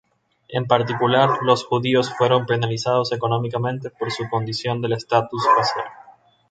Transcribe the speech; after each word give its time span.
En 0.49 0.65
particular, 0.65 1.29
los 1.43 1.63
judíos 1.63 2.11
fueron 2.17 2.47
penalizados 2.47 3.11
económicamente 3.11 3.91
por 3.91 4.11
su 4.11 4.27
condición 4.31 4.81
del 4.81 4.93
estatus 4.93 5.45
racial. 5.55 5.85